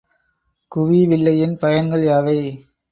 குவிவில்லையின் 0.71 1.55
பயன்கள் 1.57 2.05
யாவை? 2.05 2.39